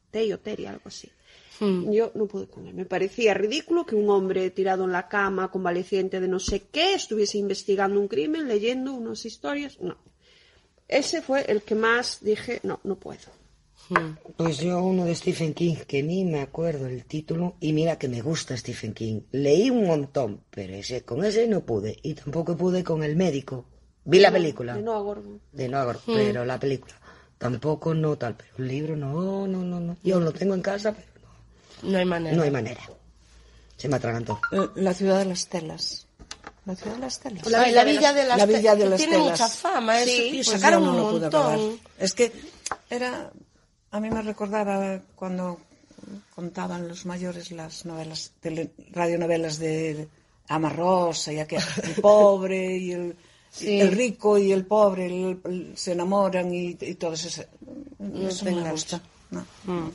[0.10, 1.12] Tay o Terry, algo así.
[1.60, 1.92] Hmm.
[1.92, 2.74] Yo no pude con él.
[2.76, 6.94] Me parecía ridículo que un hombre tirado en la cama, convaleciente de no sé qué,
[6.94, 9.80] estuviese investigando un crimen, leyendo unas historias.
[9.80, 9.98] No.
[10.88, 13.32] Ese fue el que más dije, no, no puedo.
[14.36, 18.10] Pues yo uno de Stephen King, que ni me acuerdo el título, y mira que
[18.10, 19.22] me gusta Stephen King.
[19.32, 21.98] Leí un montón, pero ese, con ese no pude.
[22.04, 23.66] Y tampoco pude con El Médico.
[24.04, 24.76] Vi la película.
[24.76, 25.42] De Noah Gordon.
[25.54, 26.18] De Noah Gordon, Mm.
[26.18, 26.96] pero la película.
[27.38, 29.98] Tampoco no tal, pero el libro no, no, no, no.
[30.04, 31.08] Yo lo tengo en casa, pero
[31.84, 32.36] No hay manera.
[32.36, 32.82] no hay manera.
[33.78, 34.40] Se me atragantó.
[34.52, 36.08] Eh, La ciudad de las telas.
[36.66, 37.46] La ciudad de las telas.
[37.50, 39.32] La, la Villa de las La Villa de las Tiene Telas.
[39.32, 40.00] mucha fama.
[40.02, 41.80] eso, Sí, tío, pues sacaron no un montón.
[41.98, 42.32] Es que
[42.90, 43.32] era,
[43.92, 45.60] a mí me recordaba cuando
[46.36, 50.08] contaban los mayores las novelas, tele- radionovelas de
[50.50, 53.16] Ama Rosa y aquel, el pobre y el,
[53.50, 53.80] Sí.
[53.80, 57.44] el rico y el pobre el- el- se enamoran y, y todo eso.
[58.00, 59.02] No eso no me gusta.
[59.32, 59.46] no.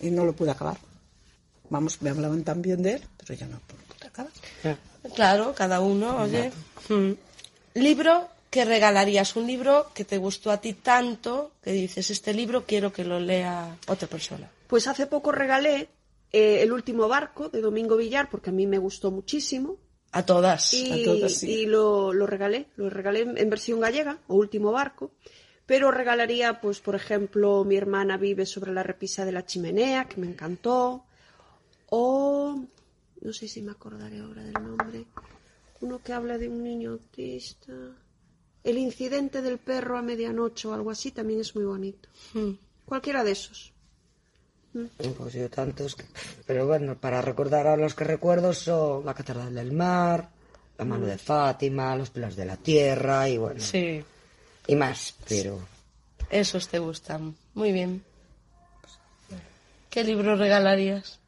[0.01, 0.79] Y no lo pude acabar.
[1.73, 3.61] Vamos, me hablaban tan bien de él, pero yo no.
[5.15, 6.53] Claro, cada uno, oye.
[6.89, 7.13] Mm.
[7.75, 12.65] Libro que regalarías, un libro que te gustó a ti tanto que dices, este libro
[12.67, 14.49] quiero que lo lea otra persona.
[14.67, 15.89] Pues hace poco regalé
[16.33, 19.79] eh, El último barco de Domingo Villar, porque a mí me gustó muchísimo.
[20.13, 21.51] A todas, Y, a todas, sí.
[21.51, 25.13] y lo, lo regalé, lo regalé en en versión gallega, o último barco.
[25.65, 30.21] Pero regalaría, pues, por ejemplo, Mi hermana vive sobre la repisa de la chimenea, que
[30.21, 31.05] me encantó.
[31.95, 32.57] O,
[33.21, 35.05] no sé si me acordaré ahora del nombre,
[35.83, 37.73] uno que habla de un niño autista.
[38.65, 42.09] El incidente del perro a medianoche o algo así también es muy bonito.
[42.33, 42.53] Mm.
[42.87, 43.73] Cualquiera de esos.
[45.19, 45.95] Pues yo tantos.
[45.97, 46.05] que-
[46.47, 50.31] Pero bueno, para recordar a los que recuerdo son La Catedral del Mar,
[50.79, 53.61] La Mano de Fátima, Los Pelos de la Tierra y bueno.
[53.61, 54.03] Sí.
[54.67, 55.59] Y más, pero.
[56.31, 57.37] Esos te gustan.
[57.53, 58.03] Muy bien.
[59.91, 61.19] ¿Qué libro regalarías?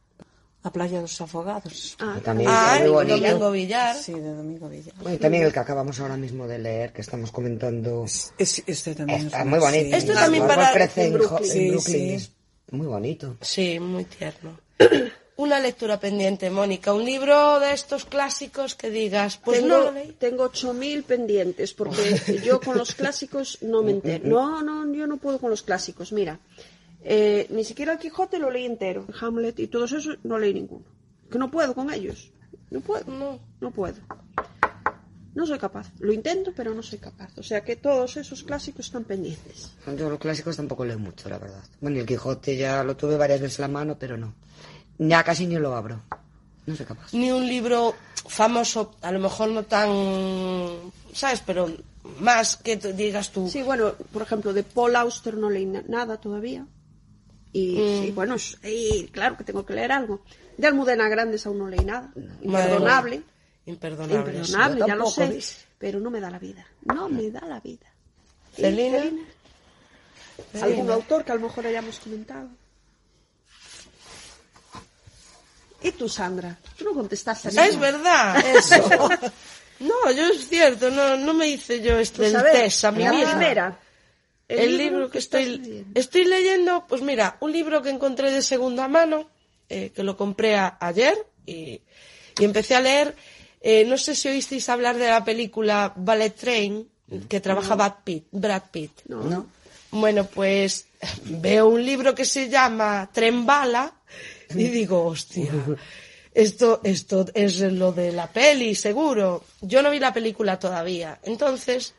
[0.64, 1.94] La playa de los afogados.
[2.00, 3.16] Ah, También Ah, muy bonito.
[3.18, 3.94] Domingo Villar.
[3.96, 4.94] Sí, de Domingo Villar.
[4.96, 8.06] Bueno, y también el que acabamos ahora mismo de leer, que estamos comentando.
[8.38, 9.88] este también Está es muy bonito.
[9.90, 9.94] sí.
[9.94, 11.38] Esto también para- crece en, Brooklyn.
[11.44, 12.14] en Sí, Brooklyn, sí.
[12.14, 12.30] es
[12.70, 13.36] muy bonito.
[13.42, 14.58] Sí, muy tierno.
[15.36, 16.94] Una lectura pendiente, Mónica.
[16.94, 20.12] Un libro de estos clásicos que digas, pues tengo, no lo leí.
[20.12, 24.28] tengo 8.000 pendientes porque yo con los clásicos no me entero.
[24.28, 26.12] No, no, yo no puedo con los clásicos.
[26.12, 26.38] Mira,
[27.04, 29.06] eh, ni siquiera el Quijote lo leí entero.
[29.20, 30.84] Hamlet y todos esos no leí ninguno.
[31.30, 32.32] Que no puedo con ellos.
[32.70, 33.04] No puedo.
[33.10, 33.38] No.
[33.60, 33.96] No puedo.
[35.34, 35.90] No soy capaz.
[35.98, 37.36] Lo intento, pero no soy capaz.
[37.38, 39.72] O sea que todos esos clásicos están pendientes.
[39.98, 41.62] Yo los clásicos tampoco leo mucho, la verdad.
[41.80, 44.32] Bueno, y el Quijote ya lo tuve varias veces en la mano, pero no.
[44.98, 46.00] Ya casi ni lo abro.
[46.66, 47.12] No soy capaz.
[47.12, 47.94] Ni un libro
[48.28, 49.90] famoso, a lo mejor no tan,
[51.12, 51.42] ¿sabes?
[51.44, 51.68] Pero
[52.20, 53.48] más que digas tú.
[53.50, 56.64] Sí, bueno, por ejemplo, de Paul Auster no leí na- nada todavía.
[57.54, 58.04] Y, Mm.
[58.06, 60.20] y bueno, y claro que tengo que leer algo.
[60.58, 62.12] De Almudena Grandes aún no leí nada.
[62.16, 62.34] Madre
[62.74, 63.16] Imperdonable.
[63.18, 63.24] mía.
[63.66, 64.16] Imperdonable.
[64.38, 65.28] Imperdonable, ya lo sé.
[65.28, 65.64] ¿ves?
[65.78, 66.66] Pero no me da la vida.
[66.82, 67.86] No me da la vida.
[68.56, 69.04] ¿Y, Celina?
[70.60, 72.48] ¿Algún autor que a lo mejor hayamos comentado?
[75.82, 76.58] ¿Y tú, Sandra?
[76.76, 79.08] Tú no contestaste a Es verdad, eso.
[79.80, 82.84] No, yo es cierto, no, no me hice yo este Pues el a ver, test
[82.84, 83.30] a mí la misma.
[83.32, 83.80] primera.
[84.58, 85.98] El, libro que estoy leyendo.
[86.00, 89.28] estoy leyendo, pues mira, un libro que encontré de segunda mano,
[89.68, 91.80] eh, que lo compré a- ayer y,
[92.38, 93.14] y empecé a leer.
[93.60, 96.86] eh, no sé si oísteis hablar de la película Ballet Train,
[97.28, 97.76] que trabaja No.
[97.76, 98.24] Brad Pitt.
[98.30, 98.90] Brad Pitt.
[99.08, 99.46] No.
[99.90, 100.86] Bueno, pues
[101.24, 103.92] veo un libro que se llama Tren Bala
[104.50, 105.50] y digo, hostia,
[106.34, 109.44] esto, esto es lo de la peli, seguro.
[109.60, 111.20] Yo no vi la película todavía.
[111.22, 111.94] Entonces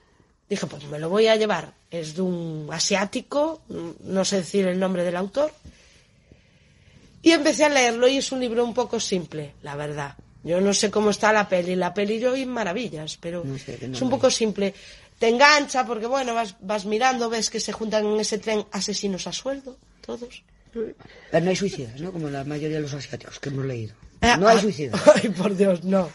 [0.49, 1.73] dije, pues me lo voy a llevar.
[1.89, 3.61] Es de un asiático,
[4.01, 5.51] no sé decir el nombre del autor.
[7.21, 10.15] Y empecé a leerlo y es un libro un poco simple, la verdad.
[10.43, 11.75] Yo no sé cómo está la peli.
[11.75, 14.75] La peli yo vi maravillas, pero sé, que no es un poco simple.
[15.17, 19.25] Te engancha porque, bueno, vas, vas mirando, ves que se juntan en ese tren asesinos
[19.25, 20.43] a sueldo, todos.
[20.71, 22.11] Pero no hay suicidas, ¿no?
[22.11, 23.95] Como la mayoría de los asiáticos que hemos leído.
[24.21, 25.01] Ah, No hay ah, suicidas.
[25.15, 26.09] Ay, por Dios, no.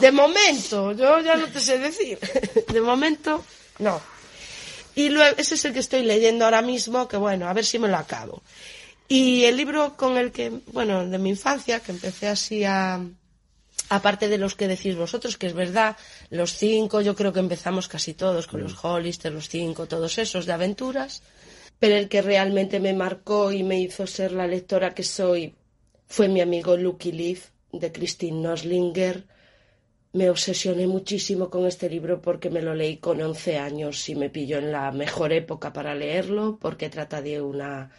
[0.00, 2.18] De momento, yo ya no te sé decir.
[2.72, 3.44] De momento,
[3.78, 4.00] no.
[4.94, 7.78] Y luego, ese es el que estoy leyendo ahora mismo, que bueno, a ver si
[7.78, 8.42] me lo acabo.
[9.08, 13.00] Y el libro con el que, bueno, de mi infancia, que empecé así a,
[13.88, 15.96] aparte de los que decís vosotros, que es verdad,
[16.30, 20.46] los cinco, yo creo que empezamos casi todos con los Hollister, los cinco, todos esos
[20.46, 21.22] de aventuras,
[21.78, 25.54] pero el que realmente me marcó y me hizo ser la lectora que soy
[26.08, 29.24] fue mi amigo Lucky Leaf, de Christine Noslinger.
[30.16, 34.30] Me obsesioné muchísimo con este libro porque me lo leí con 11 años y me
[34.30, 37.90] pilló en la mejor época para leerlo, porque trata de una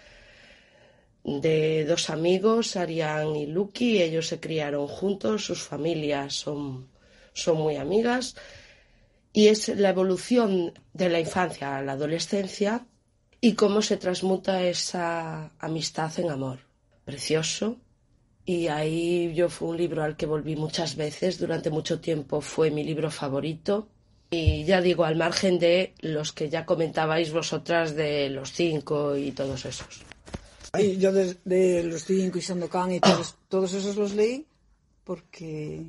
[1.24, 6.90] de dos amigos, Ariane y Lucky, ellos se criaron juntos, sus familias son,
[7.34, 8.36] son muy amigas,
[9.32, 12.88] y es la evolución de la infancia a la adolescencia
[13.40, 16.62] y cómo se transmuta esa amistad en amor.
[17.06, 17.78] Precioso.
[18.48, 22.72] Y ahí yo fue un libro al que volví muchas veces, durante mucho tiempo fue
[22.72, 23.90] mi libro favorito.
[24.30, 29.34] Y ya digo, al margen de los que ya comentabais vosotras de los cinco y
[29.34, 30.02] todos esos.
[30.98, 34.46] Yo de, de los cinco y Sandokan y todos, todos esos los leí
[35.04, 35.84] porque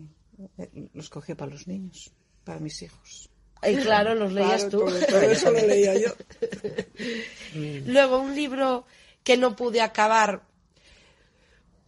[0.59, 2.11] eh, los cogía para los niños,
[2.43, 3.31] para mis hijos.
[3.63, 4.79] Y claro, los leías Claro, tú.
[4.79, 6.11] Todo, todo eso lo leía yo.
[7.87, 8.85] Luego un libro
[9.23, 10.43] que no pude acabar,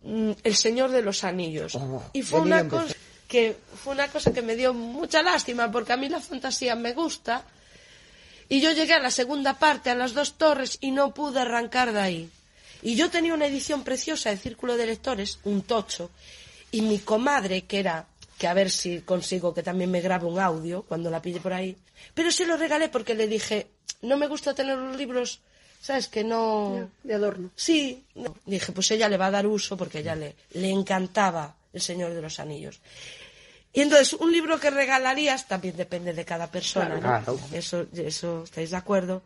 [0.02, 1.78] mm, El Señor de los Anillos.
[2.12, 2.94] y fue una cosa
[3.28, 6.92] que fue una cosa que me dio mucha lástima porque a mí la fantasía me
[6.92, 7.44] gusta
[8.48, 11.92] y yo llegué a la segunda parte, a las dos torres y no pude arrancar
[11.92, 12.30] de ahí.
[12.82, 16.10] Y yo tenía una edición preciosa de Círculo de Lectores, un tocho,
[16.72, 18.06] y mi comadre, que era,
[18.38, 21.52] que a ver si consigo que también me grabe un audio cuando la pille por
[21.52, 21.76] ahí,
[22.12, 23.68] pero se lo regalé porque le dije,
[24.02, 25.40] no me gusta tener los libros,
[25.80, 26.08] ¿sabes?
[26.08, 26.90] Que no...
[27.02, 27.50] De adorno.
[27.56, 28.36] Sí, no.
[28.44, 31.80] dije, pues ella le va a dar uso porque a ella le, le encantaba El
[31.80, 32.80] Señor de los Anillos.
[33.72, 37.00] Y entonces, un libro que regalarías también depende de cada persona, ¿no?
[37.00, 37.38] Claro.
[37.52, 39.22] Eso, eso estáis de acuerdo.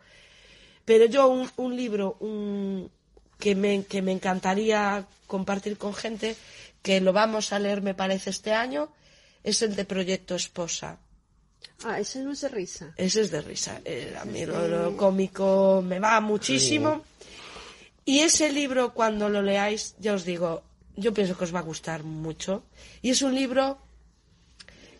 [0.85, 2.91] Pero yo un, un libro un,
[3.39, 6.35] que, me, que me encantaría compartir con gente,
[6.83, 8.89] que lo vamos a leer, me parece, este año,
[9.43, 10.99] es el de Proyecto Esposa.
[11.83, 12.93] Ah, ese no es de risa.
[12.97, 13.81] Ese es de risa.
[13.85, 17.03] Eh, a mí lo, lo cómico me va muchísimo.
[18.05, 20.63] Y ese libro, cuando lo leáis, ya os digo,
[20.95, 22.63] yo pienso que os va a gustar mucho.
[23.01, 23.79] Y es un libro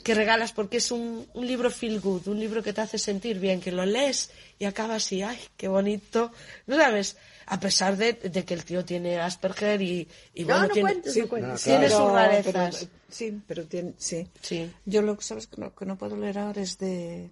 [0.04, 3.40] que regalas porque es un, un libro feel good, un libro que te hace sentir
[3.40, 6.32] bien, que lo lees y acabas así, ay, qué bonito.
[6.68, 7.18] ¿No sabes?
[7.48, 10.90] A pesar de, de que el tío tiene Asperger y, y No, bueno, no tiene,
[10.92, 11.64] cuentes, no cuentes.
[11.64, 12.78] tiene Pero- sus rarezas.
[12.80, 14.28] pero- sí, pero tiene, sí.
[14.42, 14.72] Sí.
[14.86, 17.32] Yo lo que sabes que no, que no puedo leer ahora es de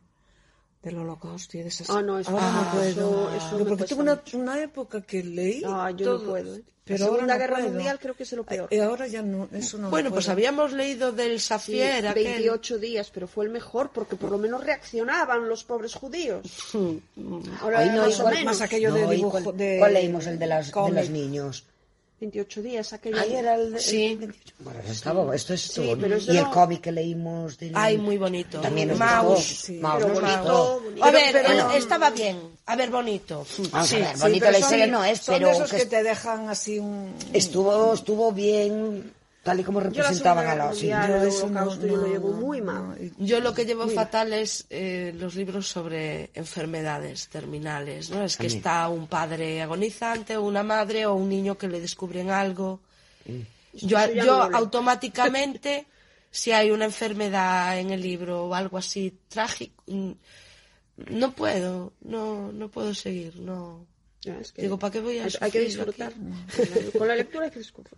[0.83, 2.89] del holocausto y de esas Ah, no, eso- ah, no puedo.
[3.29, 4.01] eso- eso Yo me porque cuesta tuve
[4.43, 6.55] una, una época que leí Ah, yo todo, no puedo.
[6.57, 6.63] ¿eh?
[6.85, 7.69] Pero la ahora Segunda no Guerra puedo.
[7.69, 8.67] Mundial creo que es lo peor.
[8.71, 12.23] Y ahora ya no, eso no Bueno, pues habíamos leído del Sí, Safier, aquel.
[12.25, 16.41] 28 días, pero fue el mejor porque por lo menos reaccionaban los pobres judíos.
[17.61, 18.45] Ahora Hoy no, más o igual- menos.
[18.45, 20.27] más aquello no, de ¿y dibujo, ¿cuál, de cuál leímos?
[20.27, 21.65] El de, las, de los niños.
[22.23, 23.19] 28 días, aquello.
[23.19, 23.77] Ahí era el...
[23.79, 24.17] Sí.
[24.59, 27.71] Bueno, eso estaba, esto es Sí, pero Y el cómic que leímos del...
[27.75, 28.61] Ay, muy bonito.
[28.61, 29.43] También nos Maus.
[29.43, 30.81] Sí, Maus nos bonito.
[31.01, 32.39] A ver, Pero- pero- estaba bien.
[32.65, 33.45] A ver, bonito.
[33.73, 36.01] A Sí, ver, bonito la son- historia no es, son pero esos que que te
[36.03, 39.11] dejan así un estuvo, estuvo bien,
[39.43, 40.73] tal y como Yo representaban a la...
[40.73, 42.97] Yo eso no- yo lo llevo muy mal.
[43.17, 48.23] Yo lo que llevo fatal es eh, los libros sobre enfermedades terminales, ¿no?
[48.23, 52.29] Es que está un padre agonizante, o una madre o un niño que le descubren
[52.31, 52.79] algo.
[53.25, 53.39] Yo,
[53.73, 54.49] ya yo leo.
[54.55, 55.87] automáticamente,
[56.31, 60.11] si hay una enfermedad en el libro o algo así trágico, mm,
[61.09, 63.85] no puedo, no, no puedo seguir, no.
[64.21, 66.13] Ya, es que Digo, ¿para qué voy a hay, que disfrutar.
[66.13, 66.97] aquí?
[66.97, 67.93] Con la lectura hay que disfrutar.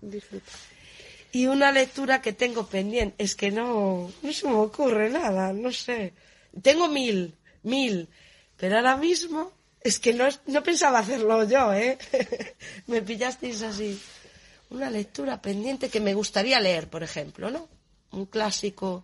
[1.35, 5.69] Y una lectura que tengo pendiente, es que no, no se me ocurre nada, no
[5.69, 6.13] sé.
[6.61, 8.07] Tengo mil, mil,
[8.55, 11.97] pero ahora mismo es que no, no pensaba hacerlo yo, ¿eh?
[12.87, 13.99] me pillasteis así.
[14.69, 17.67] Una lectura pendiente que me gustaría leer, por ejemplo, ¿no?
[18.13, 19.03] Un clásico.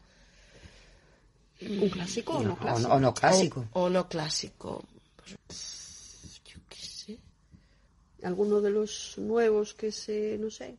[1.60, 2.88] ¿Un clásico o no O, clásico?
[2.88, 3.66] no- o no clásico.
[3.74, 4.86] O, o no clásico.
[5.18, 7.18] Pues, yo qué sé.
[8.24, 10.78] Alguno de los nuevos que se, no sé,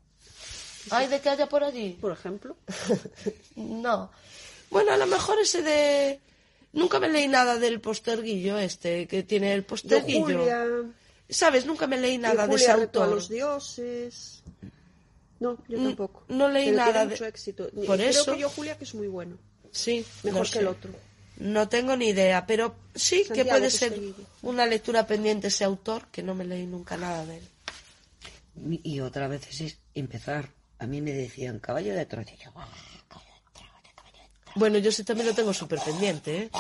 [0.91, 1.97] ¿Hay de que haya por allí?
[2.01, 2.57] por ejemplo.
[3.57, 4.11] No.
[4.71, 6.21] Bueno, a lo mejor ese de...
[6.73, 10.25] Nunca me leí nada del posterguillo este, que tiene el Yo, posterguillo.
[10.25, 10.67] Julia,
[11.29, 11.67] ¿Sabes?
[11.67, 13.17] Nunca me leí nada de Julia ese retó a autor.
[13.19, 14.43] los dioses.
[15.41, 16.25] No, yo tampoco.
[16.29, 17.69] no leí Pero nada Tiene de- mucho éxito.
[17.87, 19.37] Por creo eso- que yo, Julia, que es muy bueno.
[19.71, 20.59] Sí, Mejor no que sé.
[20.61, 20.91] el otro.
[21.39, 23.99] No tengo ni idea, pero sí que Santiago puede ser
[24.43, 28.81] una lectura pendiente ese autor, que no me leí nunca nada de él.
[28.85, 30.51] Y otra vez es empezar.
[30.83, 32.35] A mí me decían caballo de Troya.
[32.35, 32.69] Yo, "Ah,
[34.57, 36.51] Bueno, yo sí también lo tengo súper pendiente, ¿eh?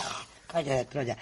[0.47, 1.17] caballo de Troya.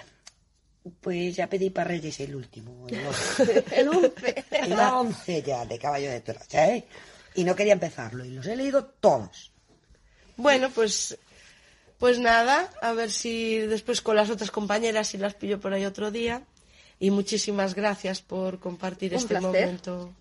[1.01, 2.87] Pues ya pedí para Reyes el último.
[2.87, 3.65] El, once.
[3.75, 4.45] El once.
[4.51, 6.85] El once ya de caballo de Troya, ¿eh?
[7.35, 8.23] Y no quería empezarlo.
[8.23, 9.51] Y los he leído todos.
[10.37, 11.17] Bueno, pues,
[11.97, 15.85] pues nada, a ver si después con las otras compañeras si las pillo por ahí
[15.85, 16.43] otro día.
[16.99, 19.65] Y muchísimas gracias por compartir Un este placer.
[19.65, 20.13] momento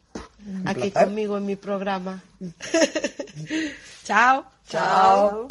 [0.65, 1.09] aquí placer.
[1.09, 2.23] conmigo en mi programa.
[4.05, 4.45] Chao.
[4.69, 5.49] Chao.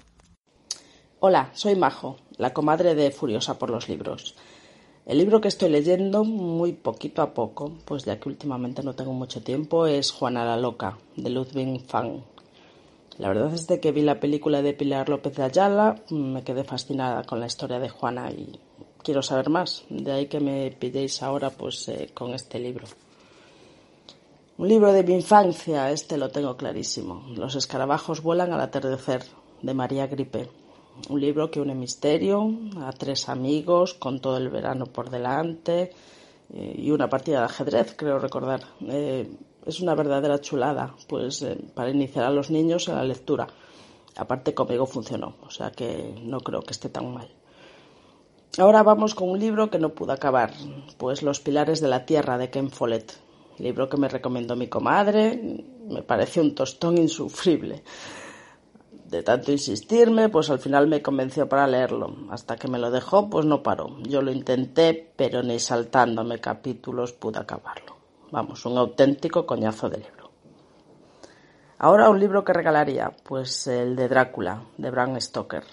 [1.20, 4.36] Hola, soy Majo, la comadre de Furiosa por los libros.
[5.06, 9.12] El libro que estoy leyendo muy poquito a poco, pues ya que últimamente no tengo
[9.12, 12.22] mucho tiempo, es Juana la Loca, de Ludwig Fang.
[13.18, 16.64] La verdad es de que vi la película de Pilar López de Ayala, me quedé
[16.64, 18.60] fascinada con la historia de Juana y
[19.04, 19.84] quiero saber más.
[19.90, 22.88] De ahí que me pilléis ahora pues eh, con este libro.
[24.60, 27.24] Un libro de mi infancia, este lo tengo clarísimo.
[27.34, 29.24] Los escarabajos vuelan al atardecer,
[29.62, 30.50] de María Gripe.
[31.08, 32.52] Un libro que une misterio
[32.82, 35.94] a tres amigos con todo el verano por delante
[36.54, 38.60] eh, y una partida de ajedrez, creo recordar.
[38.82, 39.32] Eh,
[39.66, 43.48] es una verdadera chulada, pues eh, para iniciar a los niños en la lectura.
[44.18, 47.30] Aparte conmigo funcionó, o sea que no creo que esté tan mal.
[48.58, 50.52] Ahora vamos con un libro que no pude acabar,
[50.98, 53.29] pues Los pilares de la tierra de Ken Follett,
[53.60, 57.84] libro que me recomendó mi comadre, me pareció un tostón insufrible.
[59.06, 62.16] De tanto insistirme, pues al final me convenció para leerlo.
[62.30, 63.98] Hasta que me lo dejó, pues no paró.
[64.04, 67.98] Yo lo intenté, pero ni saltándome capítulos pude acabarlo.
[68.32, 70.30] Vamos, un auténtico coñazo de libro.
[71.80, 75.64] Ahora un libro que regalaría, pues el de Drácula, de Bram Stoker.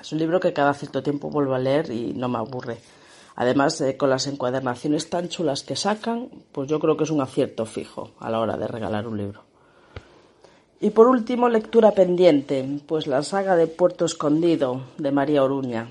[0.00, 2.78] Es un libro que cada cierto tiempo vuelvo a leer y no me aburre.
[3.36, 7.20] Además, eh, con las encuadernaciones tan chulas que sacan, pues yo creo que es un
[7.20, 9.42] acierto fijo a la hora de regalar un libro.
[10.80, 15.88] Y por último, lectura pendiente, pues la saga de Puerto Escondido de María Oruña.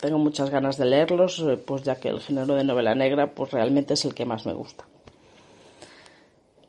[0.00, 3.52] Tengo muchas ganas de leerlos, eh, pues ya que el género de novela negra pues
[3.52, 4.84] realmente es el que más me gusta.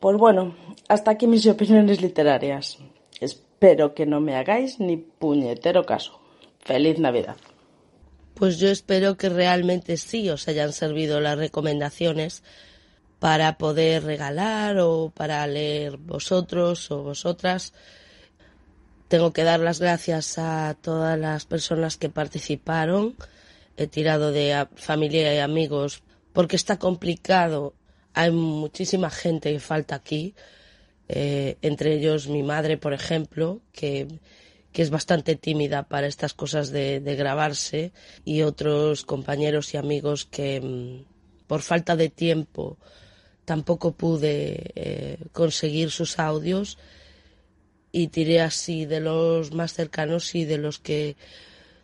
[0.00, 0.54] Pues bueno,
[0.88, 2.78] hasta aquí mis opiniones literarias.
[3.20, 6.20] Espero que no me hagáis ni puñetero caso.
[6.60, 7.36] Feliz Navidad.
[8.38, 12.44] Pues yo espero que realmente sí os hayan servido las recomendaciones
[13.18, 17.72] para poder regalar o para leer vosotros o vosotras.
[19.08, 23.16] Tengo que dar las gracias a todas las personas que participaron.
[23.76, 27.74] He tirado de familia y amigos porque está complicado.
[28.14, 30.36] Hay muchísima gente que falta aquí,
[31.08, 34.06] eh, entre ellos mi madre, por ejemplo, que
[34.78, 37.90] que es bastante tímida para estas cosas de, grabarse
[38.24, 42.78] y otros compañeros y amigos que mm, por falta de tiempo
[43.44, 46.78] tampoco pude eh, conseguir sus audios
[47.90, 51.16] y tiré así de los más cercanos y de los que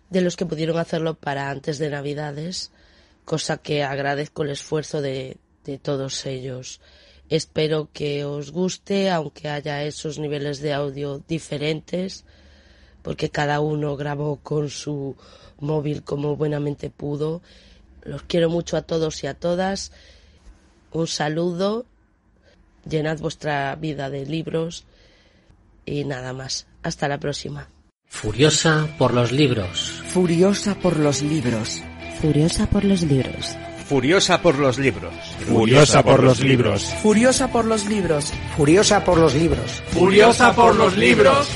[0.08, 2.70] de los que pudieron hacerlo para antes de Navidades,
[3.24, 6.80] cosa que agradezco el esfuerzo de, de todos ellos.
[7.28, 12.24] Espero que os guste, aunque haya esos niveles de audio diferentes
[13.04, 15.14] porque cada uno grabó con su
[15.60, 17.42] móvil como buenamente pudo.
[18.02, 19.92] Los quiero mucho a todos y a todas.
[20.90, 21.84] Un saludo.
[22.88, 24.86] Llenad vuestra vida de libros.
[25.84, 26.66] Y nada más.
[26.82, 27.68] Hasta la próxima.
[28.06, 30.02] Furiosa por los libros.
[30.08, 31.82] Furiosa por los libros.
[32.22, 33.54] Furiosa por los libros.
[33.86, 35.12] Furiosa por los libros.
[35.42, 36.84] Furiosa por los libros.
[37.02, 38.32] Furiosa por los libros.
[38.56, 39.82] Furiosa por los libros.
[39.92, 41.48] Furiosa por los libros.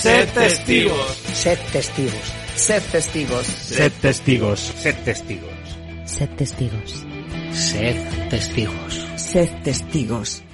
[0.00, 1.16] Sed testigos.
[1.34, 2.32] Sed testigos.
[2.56, 3.46] Sed testigos.
[3.46, 4.72] Sed testigos.
[4.80, 5.68] Sed testigos.
[6.06, 7.04] Sed testigos.
[7.52, 8.94] Sed testigos.
[9.18, 10.49] Sed testigos.